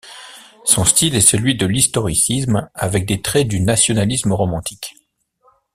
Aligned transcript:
Son 0.65 0.83
style 0.83 1.13
est 1.13 1.21
celui 1.21 1.53
de 1.55 1.67
l'historicisme 1.67 2.71
avec 2.73 3.05
des 3.05 3.21
traits 3.21 3.47
du 3.47 3.59
nationalisme 3.59 4.31
romantique. 4.31 4.95